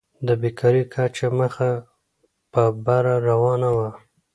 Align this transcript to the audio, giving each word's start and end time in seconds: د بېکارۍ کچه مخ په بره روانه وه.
د 0.27 0.29
بېکارۍ 0.41 0.83
کچه 0.93 1.27
مخ 1.37 1.55
په 2.51 2.63
بره 2.85 3.15
روانه 3.29 3.69
وه. 3.77 3.89